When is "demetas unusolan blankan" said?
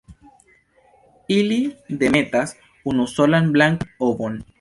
2.05-3.93